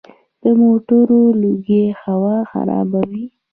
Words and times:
د 0.41 0.43
موټرو 0.61 1.21
لوګی 1.41 1.83
هوا 2.01 2.37
خرابوي. 2.51 3.25